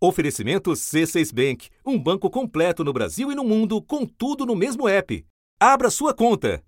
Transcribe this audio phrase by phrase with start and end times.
[0.00, 4.88] Oferecimento C6 Bank, um banco completo no Brasil e no mundo, com tudo no mesmo
[4.88, 5.26] app.
[5.58, 6.62] Abra sua conta.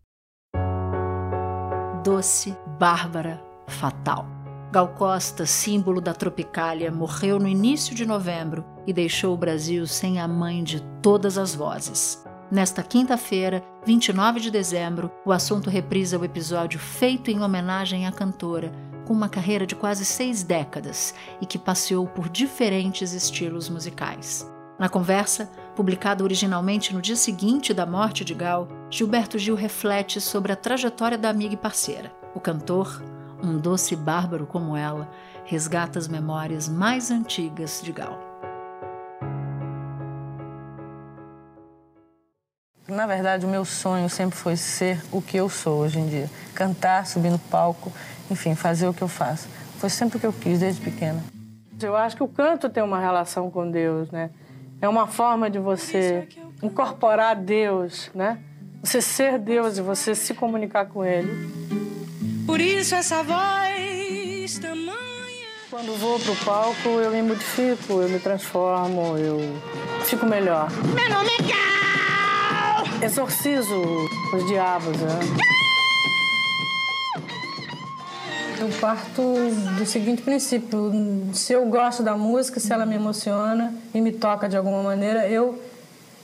[2.02, 4.26] Doce, bárbara, fatal.
[4.72, 10.18] Gal Costa, símbolo da Tropicália, morreu no início de novembro e deixou o Brasil sem
[10.18, 12.24] a mãe de todas as vozes.
[12.50, 18.72] Nesta quinta-feira, 29 de dezembro, o assunto reprisa o episódio feito em homenagem à cantora,
[19.10, 24.48] com uma carreira de quase seis décadas e que passeou por diferentes estilos musicais.
[24.78, 30.52] Na conversa, publicada originalmente no dia seguinte da morte de Gal, Gilberto Gil reflete sobre
[30.52, 32.12] a trajetória da amiga e parceira.
[32.36, 33.02] O cantor,
[33.42, 35.10] um doce bárbaro como ela,
[35.44, 38.29] resgata as memórias mais antigas de Gal.
[42.90, 46.30] Na verdade, o meu sonho sempre foi ser o que eu sou hoje em dia.
[46.54, 47.92] Cantar, subir no palco
[48.30, 49.48] enfim, fazer o que eu faço.
[49.78, 51.22] Foi sempre o que eu quis desde pequena.
[51.82, 54.30] Eu acho que o canto tem uma relação com Deus, né?
[54.80, 56.28] É uma forma de você
[56.62, 58.38] incorporar Deus, né?
[58.82, 61.50] Você ser Deus e você se comunicar com Ele.
[62.46, 64.96] Por isso essa voz tamanha.
[65.70, 69.38] Quando vou pro palco, eu me modifico, eu me transformo, eu
[70.04, 70.68] fico melhor.
[70.94, 71.69] Meu nome é Gal!
[73.02, 73.80] Exorcizo
[74.34, 75.18] os diabos, né?
[78.58, 79.22] Eu parto
[79.78, 80.92] do seguinte princípio:
[81.32, 85.26] se eu gosto da música, se ela me emociona e me toca de alguma maneira,
[85.26, 85.62] eu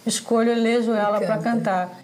[0.05, 1.99] escolho, elejo ela para cantar.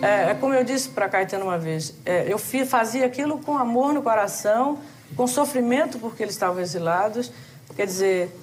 [0.00, 3.92] É, é, como eu disse para Caetano uma vez: é, eu fazia aquilo com amor
[3.92, 4.78] no coração,
[5.14, 7.30] com sofrimento porque eles estavam exilados.
[7.76, 8.34] Quer dizer,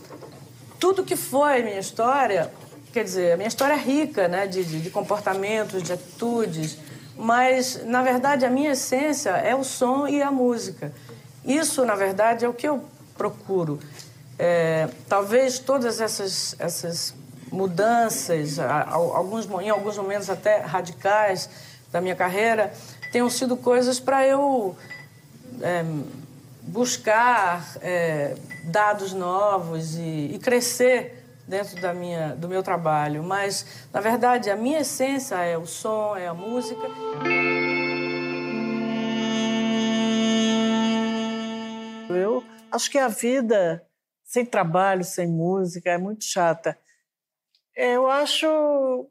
[0.86, 2.52] tudo que foi minha história,
[2.94, 6.78] quer dizer, a minha história é rica, né, de, de, de comportamentos, de atitudes
[7.18, 10.92] mas na verdade a minha essência é o som e a música.
[11.44, 12.84] Isso, na verdade, é o que eu
[13.18, 13.80] procuro.
[14.38, 17.16] É, talvez todas essas, essas
[17.52, 21.50] mudanças, alguns, em alguns momentos até radicais
[21.92, 22.74] da minha carreira,
[23.12, 24.76] tenham sido coisas para eu
[25.62, 25.86] é,
[26.68, 34.02] buscar é, dados novos e, e crescer dentro da minha, do meu trabalho, mas na
[34.02, 36.88] verdade a minha essência é o som, é a música.
[42.10, 43.86] Eu acho que a vida
[44.26, 46.78] sem trabalho, sem música, é muito chata.
[47.76, 49.10] Eu acho.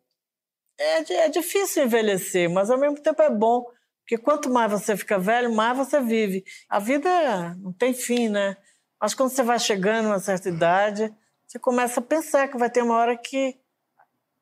[0.79, 3.65] É, é difícil envelhecer, mas ao mesmo tempo é bom,
[4.05, 6.45] porque quanto mais você fica velho, mais você vive.
[6.69, 8.55] A vida não tem fim, né?
[9.01, 11.13] Mas quando você vai chegando a uma certa idade,
[11.47, 13.59] você começa a pensar que vai ter uma hora que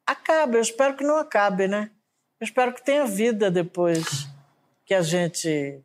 [0.04, 0.56] acabe.
[0.56, 1.92] Eu espero que não acabe, né?
[2.40, 4.28] Eu espero que tenha vida depois
[4.84, 5.80] que a gente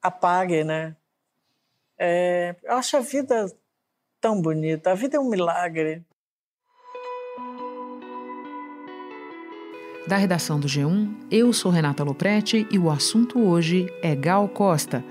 [0.00, 0.96] apague, né?
[1.98, 3.54] É, eu acho a vida
[4.18, 4.92] tão bonita.
[4.92, 6.02] A vida é um milagre.
[10.10, 15.04] Da redação do G1, eu sou Renata Loprete e o assunto hoje é Gal Costa,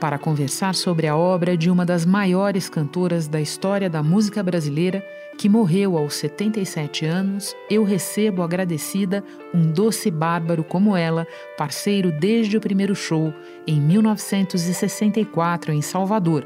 [0.00, 5.06] para conversar sobre a obra de uma das maiores cantoras da história da música brasileira,
[5.38, 9.22] que morreu aos 77 anos, eu recebo agradecida
[9.54, 13.32] um doce bárbaro como ela, parceiro desde o primeiro show,
[13.68, 16.44] em 1964, em Salvador.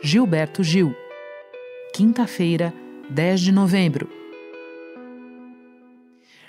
[0.00, 0.94] Gilberto Gil.
[1.92, 2.72] Quinta-feira,
[3.10, 4.25] 10 de novembro.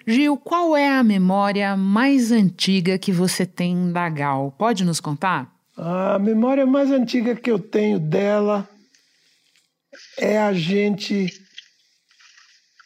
[0.09, 4.53] Gil, qual é a memória mais antiga que você tem da Gal?
[4.57, 5.53] Pode nos contar?
[5.75, 8.69] A memória mais antiga que eu tenho dela
[10.17, 11.27] é a gente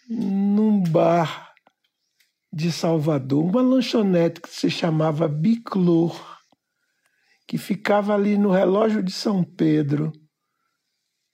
[0.09, 1.53] num bar
[2.51, 6.39] de Salvador, uma lanchonete que se chamava Biclor,
[7.47, 10.11] que ficava ali no relógio de São Pedro,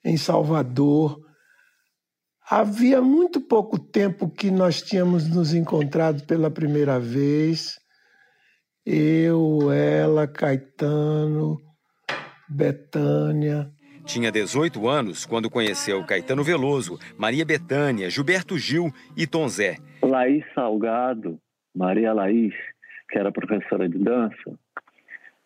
[0.04, 1.26] em Salvador.
[2.50, 7.78] Havia muito pouco tempo que nós tínhamos nos encontrado pela primeira vez.
[8.86, 11.58] Eu, ela, Caetano,
[12.48, 13.70] Betânia.
[14.06, 19.76] Tinha 18 anos quando conheceu Caetano Veloso, Maria Betânia, Gilberto Gil e Tom Zé.
[20.02, 21.38] Laís Salgado,
[21.76, 22.54] Maria Laís,
[23.10, 24.58] que era professora de dança,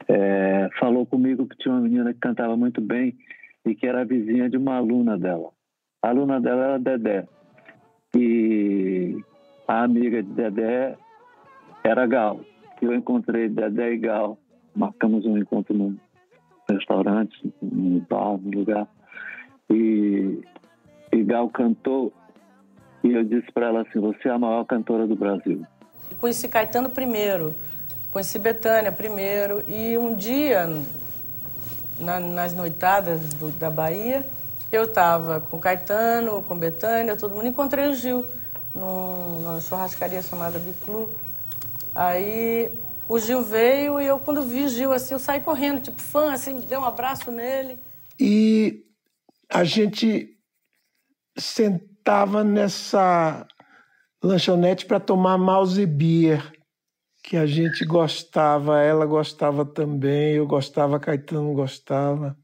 [0.08, 3.18] é, falou comigo que tinha uma menina que cantava muito bem
[3.66, 5.50] e que era vizinha de uma aluna dela.
[6.02, 7.28] A aluna dela era Dedé.
[8.16, 9.24] E
[9.68, 10.98] a amiga de Dedé
[11.84, 12.42] era Gal
[12.82, 14.38] eu encontrei Dedé e Gal.
[14.76, 15.98] Marcamos um encontro num
[16.70, 18.88] restaurante, num bar, num lugar.
[19.70, 20.42] E,
[21.12, 22.12] e Gal cantou.
[23.04, 25.66] E eu disse para ela assim: Você é a maior cantora do Brasil.
[26.20, 27.56] Conheci Caetano primeiro,
[28.12, 29.64] conheci Betânia primeiro.
[29.68, 30.68] E um dia,
[32.00, 34.26] na, nas noitadas do, da Bahia.
[34.72, 37.48] Eu estava com Caetano, com Betânia, todo mundo.
[37.48, 38.26] Encontrei o Gil
[38.74, 41.12] num, numa churrascaria chamada Biclu.
[41.94, 42.72] Aí
[43.08, 46.32] o Gil veio e eu, quando vi o Gil assim, eu saí correndo, tipo fã,
[46.32, 47.78] assim, dei um abraço nele.
[48.18, 48.86] E
[49.50, 50.30] a gente
[51.38, 53.46] sentava nessa
[54.24, 56.50] lanchonete para tomar mouse beer,
[57.24, 62.38] que a gente gostava, ela gostava também, eu gostava, Caetano gostava.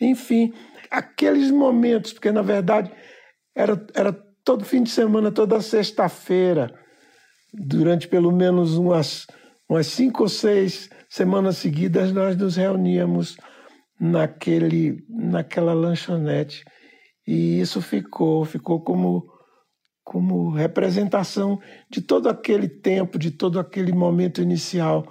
[0.00, 0.52] Enfim,
[0.90, 2.90] aqueles momentos, porque na verdade
[3.54, 4.12] era, era
[4.44, 6.72] todo fim de semana, toda sexta-feira,
[7.52, 9.26] durante pelo menos umas,
[9.68, 13.36] umas cinco ou seis semanas seguidas, nós nos reuníamos
[13.98, 16.64] naquele, naquela lanchonete.
[17.26, 19.26] E isso ficou, ficou como,
[20.04, 21.58] como representação
[21.90, 25.04] de todo aquele tempo, de todo aquele momento inicial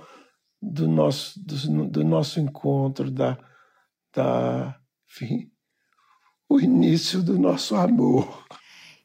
[0.62, 3.38] do nosso, do, do nosso encontro, da,
[4.16, 4.76] da,
[5.10, 5.50] enfim,
[6.50, 8.46] o início do nosso amor.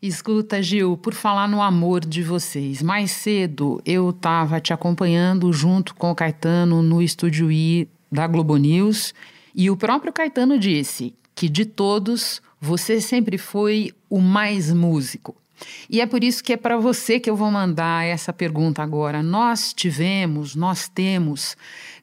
[0.01, 5.95] Escuta, Gil, por falar no amor de vocês, mais cedo eu estava te acompanhando junto
[5.95, 9.13] com o Caetano no estúdio I da Globo News
[9.55, 15.37] e o próprio Caetano disse que de todos você sempre foi o mais músico.
[15.89, 19.23] E é por isso que é para você que eu vou mandar essa pergunta agora.
[19.23, 21.57] Nós tivemos, nós temos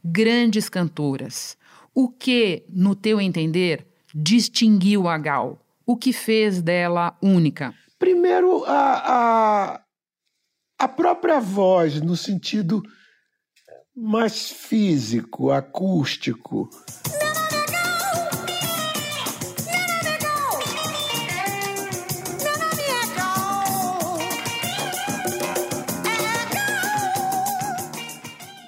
[0.04, 1.57] grandes cantoras.
[1.99, 5.59] O que, no teu entender, distinguiu a Gal?
[5.83, 7.73] O que fez dela única?
[7.97, 9.81] Primeiro, a, a,
[10.77, 12.83] a própria voz, no sentido
[13.95, 16.69] mais físico, acústico.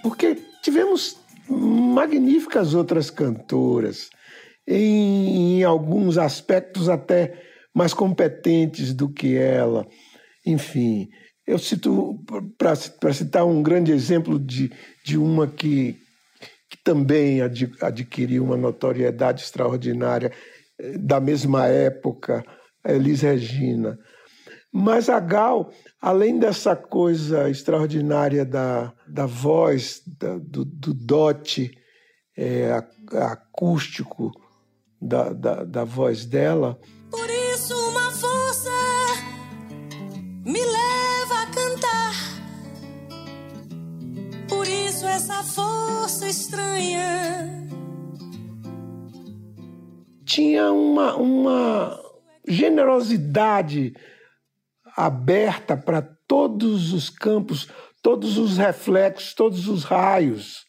[0.01, 0.33] Porque
[0.63, 1.18] tivemos
[1.89, 4.09] magníficas outras cantoras,
[4.67, 7.41] em, em alguns aspectos até
[7.73, 9.87] mais competentes do que ela.
[10.45, 11.09] Enfim,
[11.45, 12.19] eu cito,
[12.57, 14.71] para citar um grande exemplo de,
[15.03, 15.97] de uma que,
[16.69, 20.31] que também ad, adquiriu uma notoriedade extraordinária
[20.79, 22.43] eh, da mesma época,
[22.85, 23.97] Elis Regina.
[24.71, 31.71] Mas a Gal, além dessa coisa extraordinária da, da voz, da, do, do dote
[32.41, 32.71] é,
[33.17, 34.31] acústico
[35.01, 36.79] da, da, da voz dela,
[40.45, 42.13] me leva a cantar.
[44.47, 47.67] Por isso essa força estranha.
[50.25, 51.99] Tinha uma, uma
[52.47, 53.93] generosidade
[54.95, 57.67] aberta para todos os campos,
[58.01, 60.68] todos os reflexos, todos os raios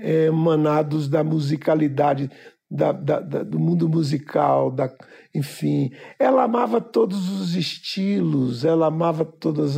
[0.00, 2.30] é, emanados da musicalidade
[2.70, 4.90] da, da, da, do mundo musical, da,
[5.34, 5.90] enfim.
[6.18, 9.76] Ela amava todos os estilos, ela amava todos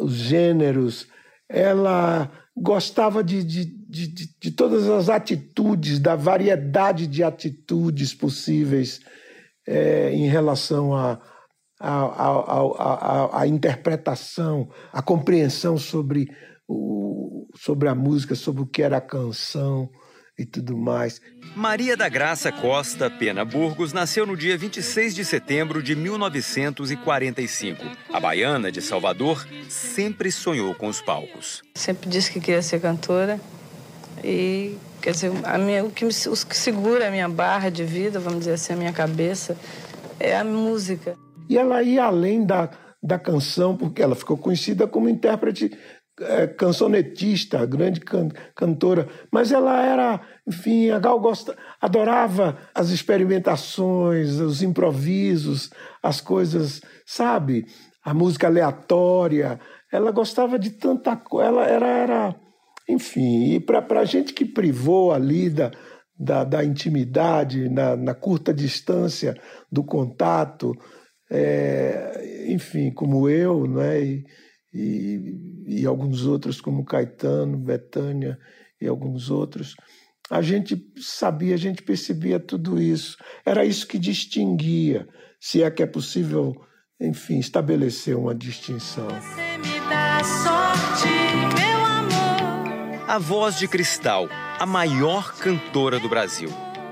[0.00, 1.08] os gêneros,
[1.48, 9.00] ela gostava de, de, de, de, todas as atitudes, da variedade de atitudes possíveis
[9.66, 11.18] é, em relação a,
[11.80, 12.30] a, a,
[12.78, 16.28] a, a, interpretação, a compreensão sobre,
[16.68, 17.13] o,
[17.56, 19.90] sobre a música, sobre o que era a canção
[20.38, 21.20] e tudo mais.
[21.54, 27.84] Maria da Graça Costa Pena Burgos nasceu no dia 26 de setembro de 1945.
[28.12, 31.62] A baiana de Salvador sempre sonhou com os palcos.
[31.76, 33.40] Sempre disse que queria ser cantora
[34.22, 37.84] e quer dizer, a minha, o, que me, o que segura a minha barra de
[37.84, 39.56] vida, vamos dizer assim, a minha cabeça,
[40.18, 41.16] é a música.
[41.48, 42.70] E ela ia além da,
[43.02, 45.76] da canção, porque ela ficou conhecida como intérprete
[46.20, 46.46] é,
[47.66, 55.70] grande can, cantora, mas ela era, enfim, a Gal gosta, adorava as experimentações, os improvisos,
[56.02, 57.66] as coisas, sabe?
[58.04, 59.58] A música aleatória.
[59.92, 61.48] Ela gostava de tanta coisa.
[61.48, 62.36] Ela era, era
[62.88, 65.70] enfim, e para a gente que privou ali da,
[66.18, 69.34] da, da intimidade, na, na, curta distância
[69.72, 70.72] do contato,
[71.30, 74.00] é, enfim, como eu, né?
[74.02, 74.24] E,
[74.74, 78.38] e, e alguns outros, como Caetano, Betânia
[78.80, 79.76] e alguns outros,
[80.30, 83.16] a gente sabia, a gente percebia tudo isso.
[83.44, 85.06] Era isso que distinguia,
[85.38, 86.54] se é que é possível,
[87.00, 89.08] enfim, estabelecer uma distinção.
[89.08, 91.08] Você me dá sorte,
[91.60, 93.08] meu amor.
[93.08, 94.28] A voz de cristal,
[94.58, 96.48] a maior cantora do Brasil.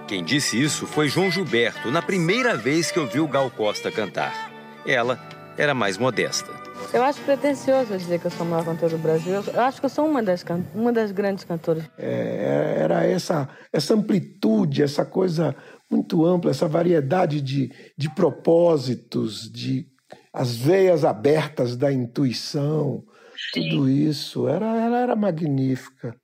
[0.07, 4.53] Quem disse isso foi João Gilberto, na primeira vez que ouviu Gal Costa cantar.
[4.87, 5.17] Ela
[5.57, 6.53] era mais modesta.
[6.93, 9.43] Eu acho pretencioso dizer que eu sou a maior cantora do Brasil.
[9.55, 10.45] Eu acho que eu sou uma das,
[10.75, 11.85] uma das grandes cantoras.
[11.97, 15.57] É, era essa, essa amplitude, essa coisa
[15.91, 19.87] muito ampla, essa variedade de, de propósitos, de
[20.33, 23.05] as veias abertas da intuição,
[23.53, 24.49] tudo isso.
[24.49, 26.15] Era, ela era magnífica.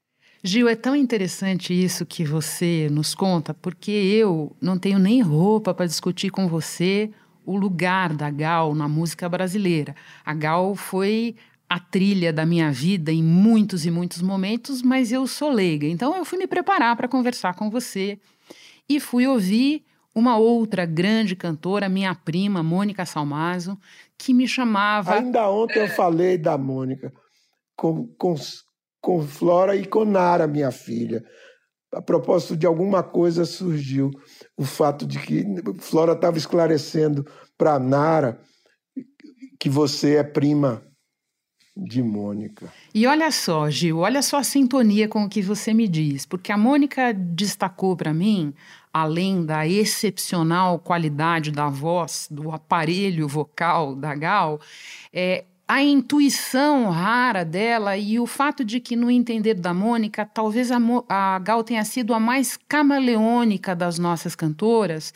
[0.42, 5.74] Gil, é tão interessante isso que você nos conta, porque eu não tenho nem roupa
[5.74, 7.10] para discutir com você
[7.48, 9.96] o lugar da Gal na música brasileira.
[10.22, 11.34] A Gal foi
[11.66, 15.86] a trilha da minha vida em muitos e muitos momentos, mas eu sou leiga.
[15.86, 18.18] Então eu fui me preparar para conversar com você
[18.86, 19.82] e fui ouvir
[20.14, 23.78] uma outra grande cantora, minha prima, Mônica Salmazo,
[24.18, 25.14] que me chamava.
[25.14, 27.10] Ainda ontem eu falei da Mônica
[27.74, 28.34] com, com,
[29.00, 31.24] com Flora e com Nara, minha filha.
[31.94, 34.10] A propósito de alguma coisa surgiu
[34.58, 35.44] o fato de que
[35.78, 37.24] Flora estava esclarecendo
[37.56, 38.40] para Nara
[39.58, 40.82] que você é prima
[41.76, 42.72] de Mônica.
[42.92, 46.50] E olha só, Gil, olha só a sintonia com o que você me diz, porque
[46.50, 48.52] a Mônica destacou para mim,
[48.92, 54.60] além da excepcional qualidade da voz, do aparelho vocal da Gal,
[55.12, 60.72] é, a intuição rara dela e o fato de que, no entender da Mônica, talvez
[60.72, 65.12] a, a, Gal tenha sido a mais camaleônica das nossas cantoras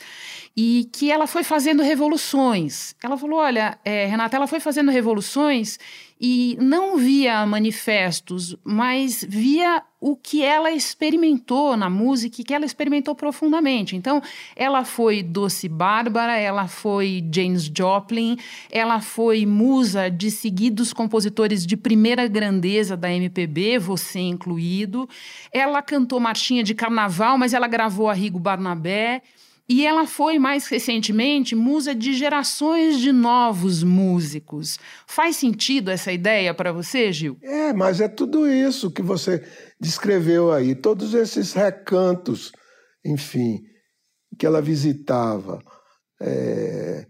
[0.55, 2.95] e que ela foi fazendo revoluções.
[3.03, 5.79] Ela falou: olha, é, Renata, ela foi fazendo revoluções
[6.25, 12.63] e não via manifestos, mas via o que ela experimentou na música e que ela
[12.63, 13.97] experimentou profundamente.
[13.97, 14.21] Então,
[14.55, 18.37] ela foi Doce Bárbara, ela foi James Joplin,
[18.71, 25.09] ela foi musa de seguidos compositores de primeira grandeza da MPB, você incluído.
[25.51, 29.21] Ela cantou marchinha de carnaval, mas ela gravou a Rigo Barnabé.
[29.67, 34.77] E ela foi, mais recentemente, musa de gerações de novos músicos.
[35.07, 37.37] Faz sentido essa ideia para você, Gil?
[37.41, 39.41] É, mas é tudo isso que você
[39.79, 42.51] descreveu aí, todos esses recantos,
[43.05, 43.61] enfim,
[44.37, 45.61] que ela visitava.
[46.21, 47.05] É,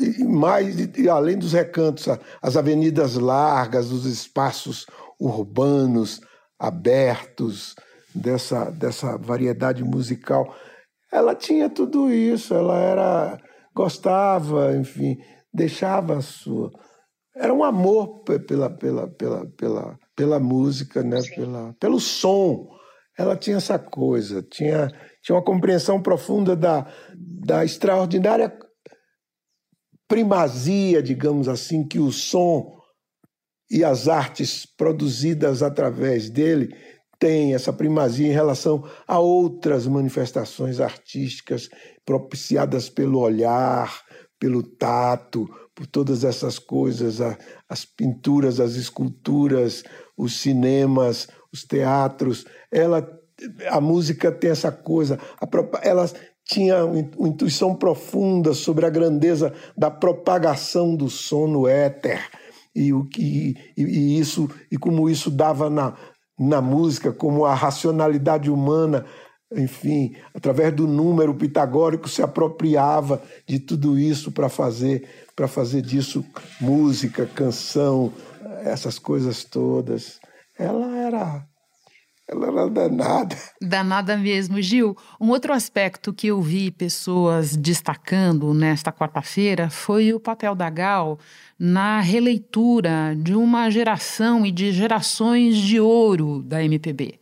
[0.00, 2.06] e mais, e além dos recantos,
[2.40, 4.86] as avenidas largas, os espaços
[5.20, 6.20] urbanos
[6.58, 7.74] abertos,
[8.16, 10.56] dessa, dessa variedade musical
[11.12, 13.38] ela tinha tudo isso, ela era
[13.74, 15.16] gostava, enfim,
[15.52, 16.70] deixava a sua.
[17.36, 22.68] Era um amor pela pela pela pela, pela música, né, pela pelo som.
[23.18, 24.88] Ela tinha essa coisa, tinha
[25.22, 28.56] tinha uma compreensão profunda da da extraordinária
[30.08, 32.76] primazia, digamos assim, que o som
[33.70, 36.74] e as artes produzidas através dele
[37.18, 41.68] tem essa primazia em relação a outras manifestações artísticas
[42.04, 44.02] propiciadas pelo olhar,
[44.38, 47.18] pelo tato, por todas essas coisas,
[47.68, 49.82] as pinturas, as esculturas,
[50.16, 52.46] os cinemas, os teatros.
[52.72, 53.06] Ela,
[53.68, 55.18] a música tem essa coisa,
[55.82, 56.10] ela
[56.44, 62.20] tinha uma intuição profunda sobre a grandeza da propagação do som no éter
[62.74, 65.96] e o que e, e isso e como isso dava na,
[66.38, 69.04] na música, como a racionalidade humana,
[69.52, 76.24] enfim, através do número pitagórico se apropriava de tudo isso para fazer para fazer disso
[76.58, 78.10] música, canção,
[78.62, 80.18] essas coisas todas.
[80.58, 81.46] Ela era
[82.28, 83.36] ela era danada.
[83.62, 84.60] Danada mesmo.
[84.60, 90.68] Gil, um outro aspecto que eu vi pessoas destacando nesta quarta-feira foi o papel da
[90.68, 91.18] Gal
[91.58, 97.20] na releitura de uma geração e de gerações de ouro da MPB.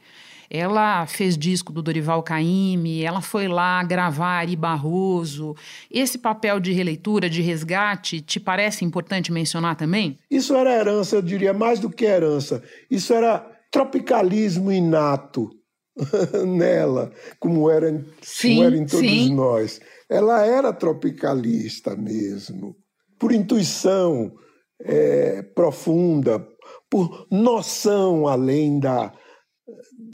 [0.49, 5.57] Ela fez disco do Dorival Caymmi, ela foi lá gravar Ari Barroso.
[5.91, 10.17] Esse papel de releitura, de resgate, te parece importante mencionar também?
[10.31, 12.63] Isso era herança, eu diria, mais do que herança.
[12.89, 15.51] Isso era tropicalismo inato
[16.47, 19.35] nela, como era, sim, como era em todos sim.
[19.35, 19.81] nós.
[20.09, 22.77] Ela era tropicalista mesmo,
[23.19, 24.33] por intuição
[24.81, 26.47] é, profunda,
[26.89, 29.13] por noção além da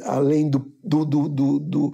[0.04, 1.92] além do, do, do, do,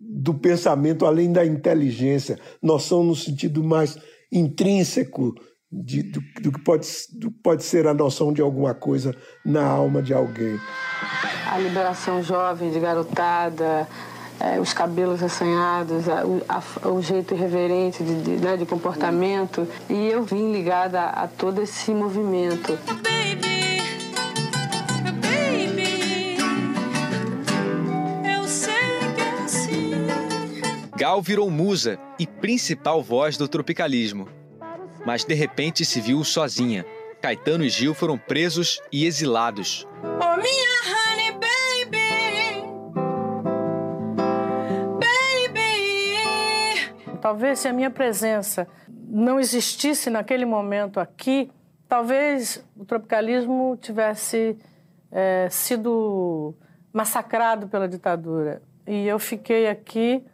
[0.00, 3.96] do pensamento, além da inteligência, noção no sentido mais
[4.32, 5.34] intrínseco
[5.72, 10.02] de, do, do, que pode, do pode ser a noção de alguma coisa na alma
[10.02, 10.58] de alguém.
[11.46, 13.86] A liberação jovem de garotada,
[14.40, 19.68] é, os cabelos assanhados, a, a, o jeito irreverente de, de, né, de, comportamento.
[19.88, 22.76] E eu vim ligada a, a todo esse movimento.
[22.86, 23.80] Baby,
[25.20, 26.38] baby,
[28.36, 28.74] eu sei
[29.14, 29.92] que é assim.
[30.96, 34.39] Gal virou musa e principal voz do tropicalismo
[35.04, 36.84] mas de repente se viu sozinha.
[37.20, 39.86] Caetano e Gil foram presos e exilados.
[40.02, 42.20] Oh, minha honey baby,
[45.52, 47.18] baby.
[47.20, 51.50] Talvez se a minha presença não existisse naquele momento aqui,
[51.88, 54.56] talvez o tropicalismo tivesse
[55.10, 56.54] é, sido
[56.92, 58.62] massacrado pela ditadura.
[58.86, 60.24] E eu fiquei aqui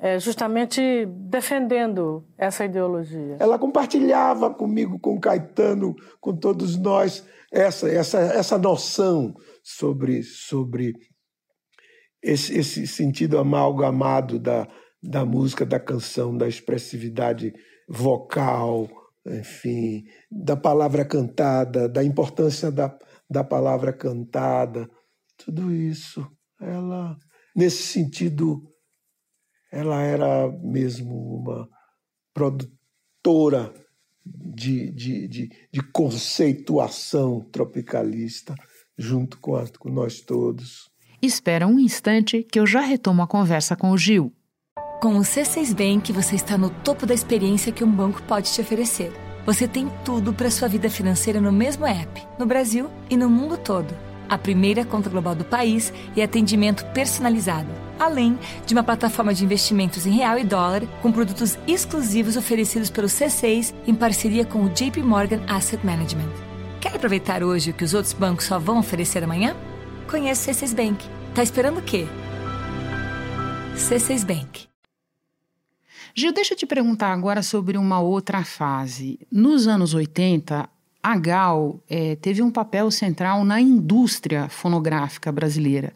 [0.00, 3.36] é, justamente defendendo essa ideologia.
[3.38, 10.94] Ela compartilhava comigo, com Caetano, com todos nós, essa, essa, essa noção sobre, sobre
[12.22, 14.66] esse, esse sentido amalgamado da,
[15.02, 17.52] da música, da canção, da expressividade
[17.86, 18.88] vocal,
[19.26, 22.96] enfim, da palavra cantada, da importância da,
[23.28, 24.88] da palavra cantada,
[25.36, 26.26] tudo isso.
[26.58, 27.18] Ela,
[27.54, 28.62] nesse sentido,
[29.70, 31.68] ela era mesmo uma
[32.34, 33.72] produtora
[34.24, 38.54] de, de, de, de conceituação tropicalista
[38.96, 40.90] junto com, a, com nós todos.
[41.22, 44.32] Espera um instante que eu já retomo a conversa com o Gil.
[45.00, 48.60] Com o C6 Bank, você está no topo da experiência que um banco pode te
[48.60, 49.12] oferecer.
[49.46, 53.56] Você tem tudo para sua vida financeira no mesmo app, no Brasil e no mundo
[53.56, 53.94] todo.
[54.28, 57.68] A primeira conta global do país e atendimento personalizado,
[58.00, 63.06] além de uma plataforma de investimentos em real e dólar com produtos exclusivos oferecidos pelo
[63.06, 66.30] C6 em parceria com o JP Morgan Asset Management.
[66.80, 69.54] Quer aproveitar hoje o que os outros bancos só vão oferecer amanhã?
[70.10, 71.06] Conheça o C6 Bank.
[71.34, 72.06] Tá esperando o quê?
[73.76, 74.68] C6 Bank.
[76.14, 79.18] Gil, deixa eu te perguntar agora sobre uma outra fase.
[79.30, 80.68] Nos anos 80,
[81.02, 85.92] a Gal é, teve um papel central na indústria fonográfica brasileira.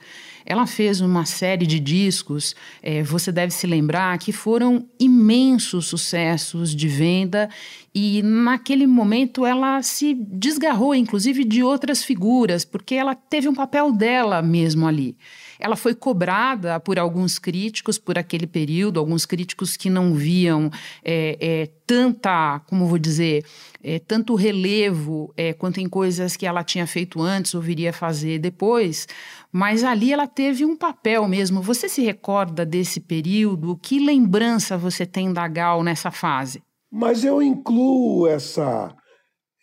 [0.47, 6.75] Ela fez uma série de discos, é, você deve se lembrar, que foram imensos sucessos
[6.75, 7.49] de venda,
[7.95, 13.93] e naquele momento ela se desgarrou, inclusive, de outras figuras, porque ela teve um papel
[13.93, 15.17] dela mesmo ali.
[15.59, 20.71] Ela foi cobrada por alguns críticos por aquele período, alguns críticos que não viam
[21.03, 23.45] é, é, tanta, como vou dizer,
[23.85, 27.93] é, tanto relevo é, quanto em coisas que ela tinha feito antes ou viria a
[27.93, 29.07] fazer depois,
[29.53, 31.61] mas ali ela teve um papel mesmo.
[31.61, 33.77] Você se recorda desse período?
[33.77, 36.63] Que lembrança você tem da Gal nessa fase?
[36.91, 38.95] Mas eu incluo essa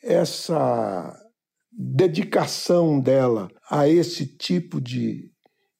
[0.03, 1.15] essa
[1.71, 5.31] dedicação dela a esse tipo de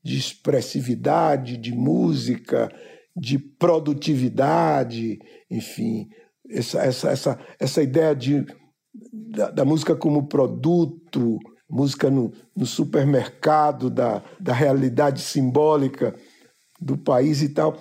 [0.04, 2.72] de expressividade, de música,
[3.16, 6.08] de produtividade, enfim,
[6.52, 8.46] essa, essa, essa, essa ideia de,
[9.12, 16.16] da, da música como produto, música no, no supermercado, da, da realidade simbólica
[16.80, 17.78] do país e tal.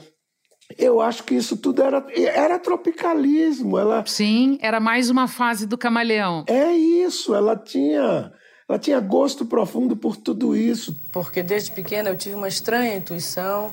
[0.78, 3.76] Eu acho que isso tudo era, era tropicalismo.
[3.76, 6.44] Ela, Sim, era mais uma fase do camaleão.
[6.46, 8.32] É isso, ela tinha
[8.68, 10.96] ela tinha gosto profundo por tudo isso.
[11.10, 13.72] Porque desde pequena eu tive uma estranha intuição,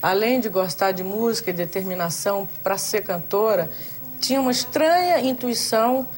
[0.00, 3.68] além de gostar de música e determinação para ser cantora,
[4.20, 6.08] tinha uma estranha intuição,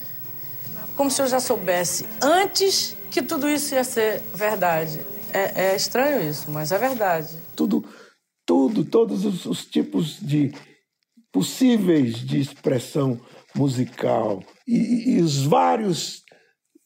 [0.97, 5.01] como se eu já soubesse antes que tudo isso ia ser verdade.
[5.33, 7.37] É, é estranho isso, mas é verdade.
[7.55, 7.85] Tudo,
[8.47, 10.53] tudo, todos os, os tipos de
[11.33, 13.21] possíveis de expressão
[13.55, 16.23] musical e, e os vários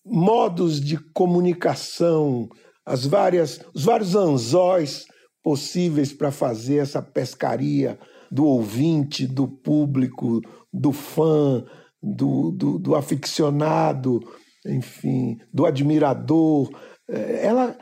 [0.05, 2.49] modos de comunicação,
[2.85, 5.05] as várias, os vários anzóis
[5.43, 7.99] possíveis para fazer essa pescaria
[8.33, 10.41] do ouvinte, do público,
[10.73, 11.63] do fã,
[12.03, 14.21] do, do, do aficionado,
[14.65, 16.71] enfim, do admirador.
[17.07, 17.77] É, ela,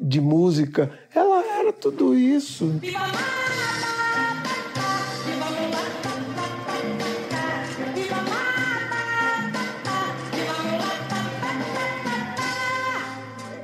[0.00, 2.80] de música, ela era tudo isso.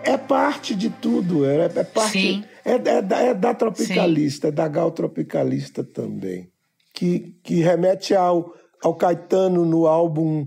[0.06, 2.12] é parte de tudo, é, é parte.
[2.12, 2.44] Sim.
[2.64, 4.52] É, é, da, é da tropicalista, Sim.
[4.52, 6.50] é da gal tropicalista também.
[6.94, 10.46] Que, que remete ao, ao Caetano no álbum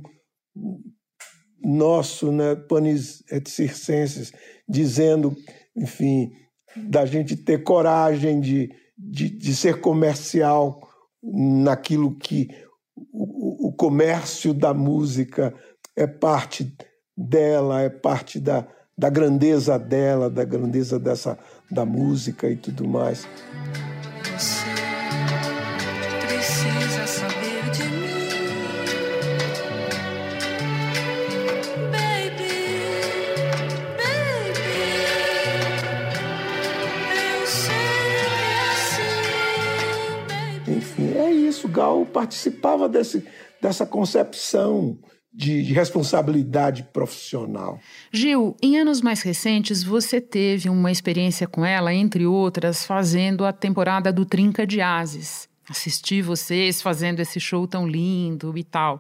[1.62, 4.32] nosso, né, Panis et Circenses,
[4.68, 5.36] dizendo,
[5.76, 6.32] enfim,
[6.76, 10.80] da gente ter coragem de, de, de ser comercial
[11.22, 12.50] naquilo que
[13.12, 15.54] o, o comércio da música
[15.96, 16.76] é parte
[17.16, 21.38] dela, é parte da, da grandeza dela, da grandeza dessa
[21.70, 23.28] da música e tudo mais.
[24.38, 24.66] Você
[26.26, 28.30] precisa saber de mim,
[31.92, 32.68] baby,
[33.98, 34.78] baby.
[37.14, 38.18] Eu sei
[38.72, 39.16] assim,
[40.66, 40.78] baby.
[40.78, 41.68] Enfim, é isso.
[41.68, 43.24] Gal participava desse
[43.62, 44.98] dessa concepção
[45.38, 47.80] de, de, responsabilidade profissional.
[48.12, 53.54] Gil, em anos mais recentes, você teve uma experiência com ela, entre outras, fazendo a
[53.54, 55.48] temporada do Trinca de Ases.
[55.70, 59.00] Assisti vocês fazendo esse show tão lindo e tal.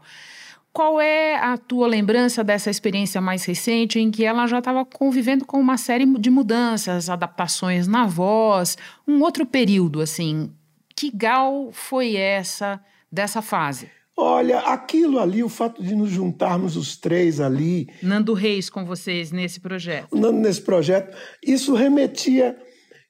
[0.71, 5.43] Qual é a tua lembrança dessa experiência mais recente em que ela já estava convivendo
[5.43, 10.53] com uma série de mudanças, adaptações na voz, um outro período assim?
[10.95, 12.79] Que gal foi essa
[13.11, 13.96] dessa fase?
[14.19, 17.87] Olha, aquilo ali, o fato de nos juntarmos os três ali.
[18.01, 20.17] Nando Reis com vocês nesse projeto.
[20.17, 22.57] Nando nesse projeto, isso remetia,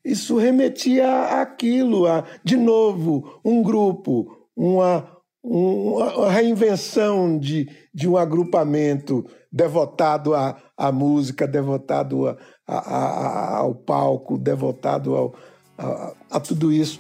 [0.03, 5.09] isso remetia àquilo, a, de novo, um grupo, uma,
[5.41, 13.73] uma reinvenção de, de um agrupamento devotado à, à música, devotado a, a, a, ao
[13.73, 15.33] palco, devotado ao,
[15.77, 16.99] a, a tudo isso.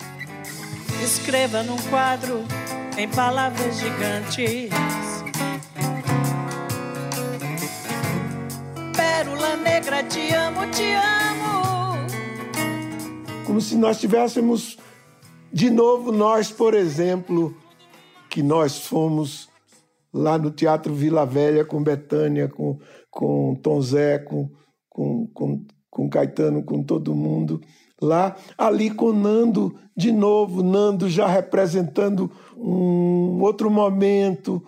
[1.03, 2.45] Escreva num quadro
[2.97, 4.71] em palavras gigantes.
[8.95, 12.07] Pérola negra, te amo, te amo.
[13.45, 14.77] Como se nós tivéssemos
[15.53, 17.55] de novo nós, por exemplo,
[18.29, 19.47] que nós fomos
[20.11, 22.79] lá no Teatro Vila Velha com Betânia, com,
[23.11, 24.49] com Tom Zé, com,
[24.89, 27.61] com, com, com Caetano, com todo mundo
[28.01, 34.61] lá, ali com Nando de novo, Nando já representando um outro momento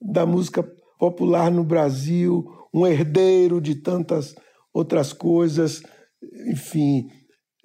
[0.00, 0.62] da música
[0.98, 4.34] popular no Brasil, um herdeiro de tantas
[4.72, 5.82] outras coisas,
[6.48, 7.08] enfim,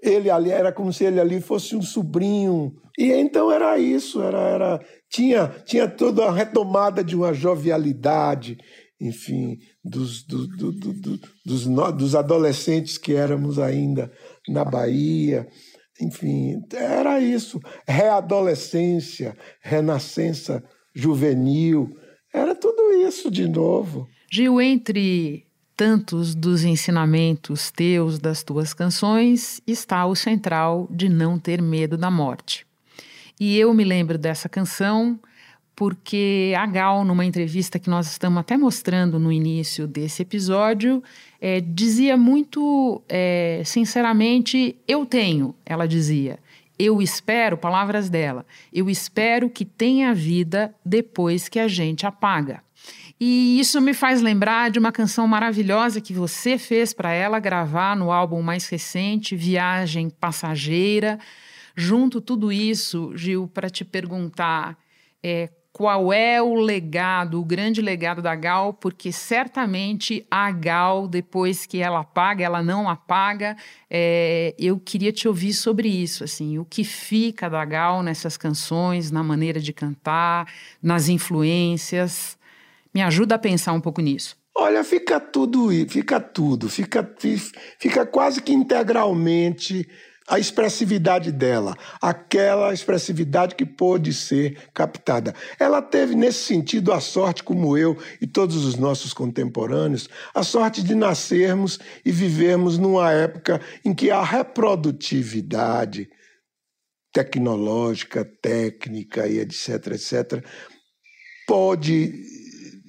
[0.02, 2.74] ele ali era como se ele ali fosse um sobrinho.
[2.98, 8.58] E então era isso, era, era tinha tinha toda a retomada de uma jovialidade,
[9.02, 11.66] enfim, dos, do, do, do, dos,
[11.98, 14.12] dos adolescentes que éramos ainda
[14.50, 15.48] na Bahia.
[16.02, 17.60] Enfim, era isso.
[17.88, 21.90] Readolescência, renascença juvenil,
[22.34, 24.08] era tudo isso de novo.
[24.32, 31.62] Gil, entre tantos dos ensinamentos teus das tuas canções está o central de não ter
[31.62, 32.68] medo da morte.
[33.40, 35.18] E eu me lembro dessa canção
[35.80, 41.02] porque a Gal, numa entrevista que nós estamos até mostrando no início desse episódio,
[41.40, 46.38] é, dizia muito é, sinceramente: Eu tenho, ela dizia.
[46.78, 52.62] Eu espero, palavras dela, eu espero que tenha vida depois que a gente apaga.
[53.18, 57.96] E isso me faz lembrar de uma canção maravilhosa que você fez para ela gravar
[57.96, 61.18] no álbum mais recente, Viagem Passageira.
[61.74, 64.78] Junto tudo isso, Gil, para te perguntar
[65.24, 71.66] é, qual é o legado, o grande legado da Gal, porque certamente a Gal, depois
[71.66, 73.56] que ela apaga, ela não apaga.
[73.90, 79.10] É, eu queria te ouvir sobre isso, assim, o que fica da Gal nessas canções,
[79.10, 80.52] na maneira de cantar,
[80.84, 82.38] nas influências.
[82.94, 84.36] Me ajuda a pensar um pouco nisso.
[84.58, 87.10] Olha, fica tudo, fica tudo, fica,
[87.80, 89.88] fica quase que integralmente
[90.30, 95.34] a expressividade dela, aquela expressividade que pôde ser captada.
[95.60, 100.84] Ela teve, nesse sentido, a sorte, como eu e todos os nossos contemporâneos, a sorte
[100.84, 106.08] de nascermos e vivermos numa época em que a reprodutividade
[107.12, 110.46] tecnológica, técnica e etc., etc.,
[111.48, 112.14] pode,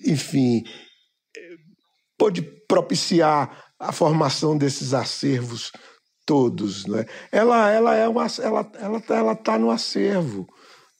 [0.04, 0.62] enfim,
[2.18, 5.72] pode propiciar a formação desses acervos
[6.30, 7.06] todos, né?
[7.32, 10.48] Ela, ela é uma, ela, ela, ela tá no acervo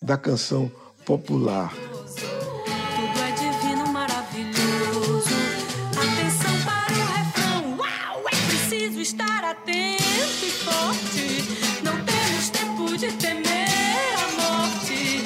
[0.03, 0.69] da canção
[1.07, 1.73] popular.
[1.73, 5.37] Tudo é divino, maravilhoso.
[5.93, 7.79] Atenção para o refrão.
[7.79, 11.45] Uau, é preciso estar atento e forte.
[11.85, 15.25] Não temos tempo de temer a morte.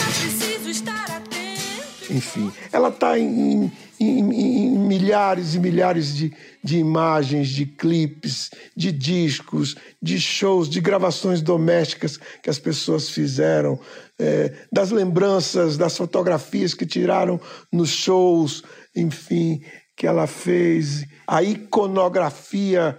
[0.00, 2.10] É preciso estar atento.
[2.10, 3.70] Enfim, ela está em,
[4.02, 10.80] em, em, milhares e milhares de, de imagens, de clipes, de discos, de shows, de
[10.80, 13.78] gravações domésticas que as pessoas fizeram,
[14.18, 18.62] é, das lembranças, das fotografias que tiraram nos shows,
[18.94, 19.62] enfim,
[19.96, 22.98] que ela fez, a iconografia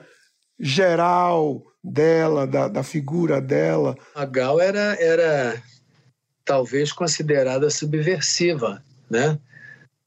[0.60, 3.96] geral dela, da, da figura dela.
[4.16, 5.62] A Gal era, era
[6.46, 9.38] talvez considerada subversiva, né?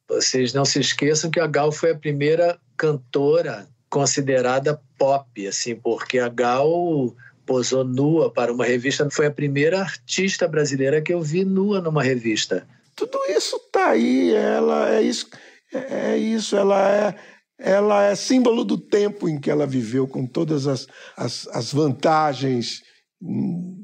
[0.09, 6.19] Vocês não se esqueçam que a Gal foi a primeira cantora considerada pop, assim, porque
[6.19, 7.15] a Gal
[7.45, 12.03] posou nua para uma revista, foi a primeira artista brasileira que eu vi nua numa
[12.03, 12.67] revista.
[12.95, 15.29] Tudo isso tá aí, ela é isso,
[15.73, 17.15] é, é isso, ela é
[17.59, 22.83] ela é símbolo do tempo em que ela viveu, com todas as, as, as vantagens
[23.23, 23.75] hum,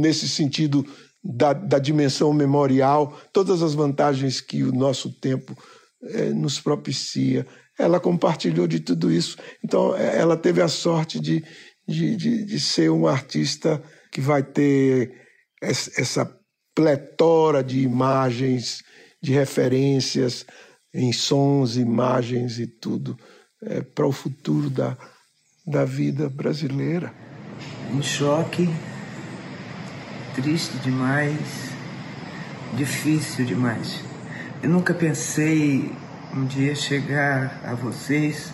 [0.00, 0.84] nesse sentido
[1.24, 5.56] da, da dimensão memorial, todas as vantagens que o nosso tempo
[6.02, 7.46] é, nos propicia.
[7.78, 9.38] Ela compartilhou de tudo isso.
[9.64, 11.42] Então, é, ela teve a sorte de,
[11.88, 13.82] de, de, de ser uma artista
[14.12, 15.22] que vai ter
[15.60, 16.30] essa
[16.74, 18.82] pletora de imagens,
[19.22, 20.44] de referências
[20.92, 23.18] em sons, imagens e tudo
[23.62, 24.96] é, para o futuro da,
[25.66, 27.12] da vida brasileira.
[27.92, 28.68] Em choque,
[30.34, 31.74] triste demais,
[32.74, 34.04] difícil demais.
[34.62, 35.92] Eu nunca pensei
[36.34, 38.52] um dia chegar a vocês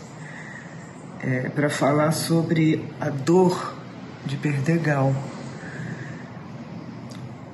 [1.23, 3.75] é, para falar sobre a dor
[4.27, 5.14] de perder Gal.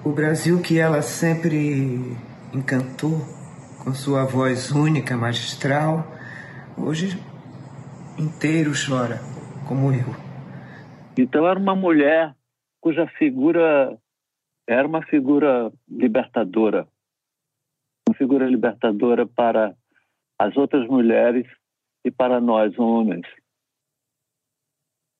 [0.04, 2.16] O Brasil que ela sempre
[2.52, 3.24] encantou
[3.84, 6.04] com sua voz única, magistral,
[6.76, 7.22] hoje
[8.18, 9.20] inteiro chora,
[9.68, 10.14] como eu.
[11.16, 12.34] Então era uma mulher
[12.80, 13.96] cuja figura
[14.66, 16.88] era uma figura libertadora,
[18.08, 19.76] uma figura libertadora para
[20.38, 21.46] as outras mulheres
[22.04, 23.26] e para nós homens,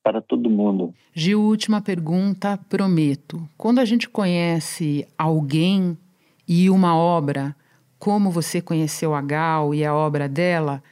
[0.03, 0.93] para todo mundo.
[1.13, 3.47] Gil, última pergunta, prometo.
[3.57, 5.97] Quando a gente conhece alguém
[6.47, 7.55] e uma obra,
[7.97, 10.83] como você conheceu a Gal e a obra dela,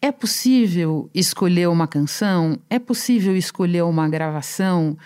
[0.00, 2.58] é possível escolher uma canção?
[2.70, 4.96] É possível escolher uma gravação?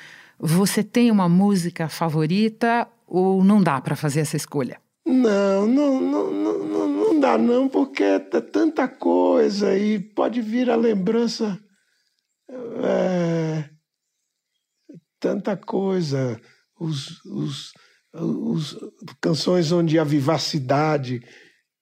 [0.46, 4.78] Você tem uma música favorita ou não dá para fazer essa escolha?
[5.07, 10.76] Não, não, não, não, não dá não, porque é tanta coisa e pode vir a
[10.76, 11.59] lembrança.
[12.50, 13.70] É,
[15.18, 16.38] tanta coisa.
[16.78, 17.72] Os, os,
[18.12, 18.76] os,
[19.22, 21.22] canções onde a vivacidade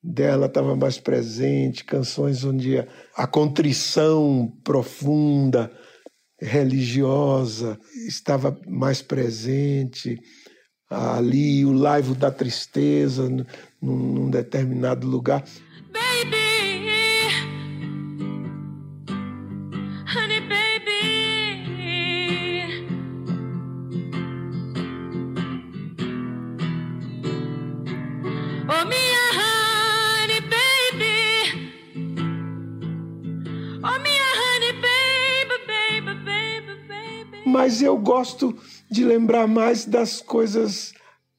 [0.01, 5.69] dela estava mais presente, canções onde a, a contrição profunda,
[6.43, 10.21] religiosa, estava mais presente.
[10.91, 13.29] Ali, o laivo da tristeza,
[13.81, 15.43] num, determinado lugar.
[37.63, 38.59] Mas eu gosto
[38.91, 40.93] de lembrar mais das coisas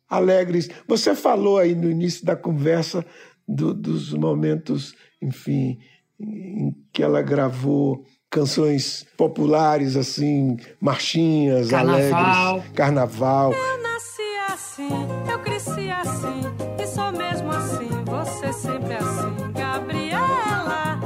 [0.10, 0.70] alegres.
[0.88, 3.06] Você falou aí no início da conversa
[3.46, 5.80] do, dos momentos, enfim,
[6.18, 12.52] em que ela gravou canções populares, assim, marchinhas, Carnaval.
[12.52, 12.72] alegres.
[12.72, 13.52] Carnaval.
[13.52, 14.90] Eu nasci assim,
[15.30, 16.42] eu cresci assim,
[16.82, 21.00] e sou mesmo assim, você sempre assim, Gabriela.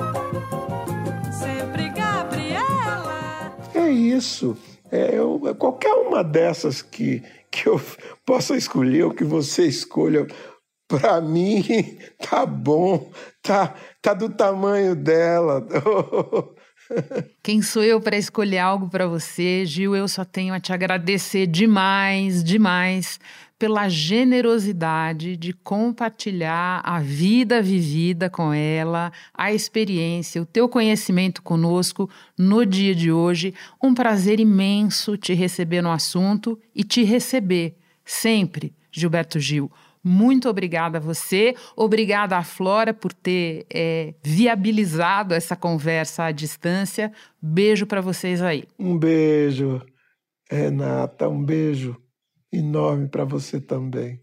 [1.31, 3.57] Sempre Gabriela.
[3.73, 4.55] É isso.
[4.91, 7.79] É, eu, qualquer uma dessas que, que eu
[8.25, 10.27] possa escolher, ou que você escolha,
[10.87, 11.63] para mim
[12.17, 15.65] tá bom, tá, tá do tamanho dela.
[17.43, 19.93] Quem sou eu para escolher algo para você, Gil?
[19.93, 23.19] Eu só tenho a te agradecer demais, demais
[23.57, 32.09] pela generosidade de compartilhar a vida vivida com ela, a experiência, o teu conhecimento conosco
[32.37, 33.53] no dia de hoje.
[33.81, 39.71] Um prazer imenso te receber no assunto e te receber sempre, Gilberto Gil.
[40.03, 47.11] Muito obrigada a você, obrigada a Flora por ter é, viabilizado essa conversa à distância.
[47.41, 48.63] Beijo para vocês aí.
[48.79, 49.81] Um beijo,
[50.49, 51.97] Renata, um beijo
[52.51, 54.21] enorme para você também.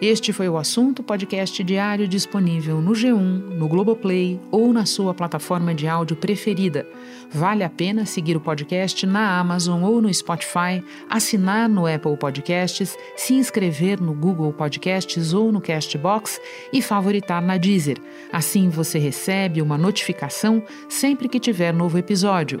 [0.00, 3.16] Este foi o assunto podcast diário disponível no G1,
[3.56, 6.86] no Globoplay ou na sua plataforma de áudio preferida.
[7.30, 12.98] Vale a pena seguir o podcast na Amazon ou no Spotify, assinar no Apple Podcasts,
[13.16, 16.40] se inscrever no Google Podcasts ou no Castbox
[16.72, 17.98] e favoritar na Deezer.
[18.32, 22.60] Assim você recebe uma notificação sempre que tiver novo episódio.